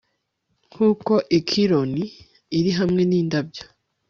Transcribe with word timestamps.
nkuko 0.71 1.13
aquilon 1.37 1.91
iri 2.57 2.71
hamwe 2.79 3.01
nindabyo 3.09 3.63